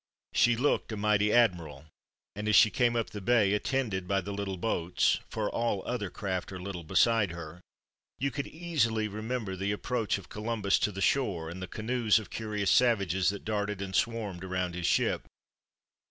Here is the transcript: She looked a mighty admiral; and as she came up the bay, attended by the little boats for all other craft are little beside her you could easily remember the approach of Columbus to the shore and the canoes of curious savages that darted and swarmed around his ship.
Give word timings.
She 0.33 0.55
looked 0.55 0.91
a 0.91 0.97
mighty 0.97 1.31
admiral; 1.31 1.85
and 2.35 2.47
as 2.47 2.55
she 2.55 2.71
came 2.71 2.95
up 2.95 3.11
the 3.11 3.21
bay, 3.21 3.53
attended 3.53 4.07
by 4.07 4.21
the 4.21 4.31
little 4.31 4.57
boats 4.57 5.19
for 5.29 5.47
all 5.47 5.83
other 5.87 6.09
craft 6.09 6.51
are 6.51 6.59
little 6.59 6.83
beside 6.83 7.29
her 7.33 7.61
you 8.17 8.31
could 8.31 8.47
easily 8.47 9.07
remember 9.07 9.55
the 9.55 9.71
approach 9.71 10.17
of 10.17 10.27
Columbus 10.27 10.79
to 10.79 10.91
the 10.91 11.01
shore 11.01 11.51
and 11.51 11.61
the 11.61 11.67
canoes 11.67 12.17
of 12.17 12.31
curious 12.31 12.71
savages 12.71 13.29
that 13.29 13.45
darted 13.45 13.79
and 13.79 13.95
swarmed 13.95 14.43
around 14.43 14.73
his 14.73 14.87
ship. 14.87 15.27